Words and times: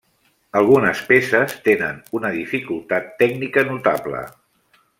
Algunes 0.59 1.01
peces 1.09 1.53
tenen 1.67 1.99
una 2.21 2.31
dificultat 2.37 3.13
tècnica 3.23 3.65
notable. 3.69 4.25